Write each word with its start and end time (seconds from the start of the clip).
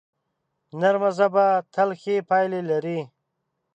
نرمه 0.79 1.09
ژبه 1.17 1.45
تل 1.73 1.89
ښې 2.01 2.15
پایلې 2.29 2.61
لري 2.69 2.99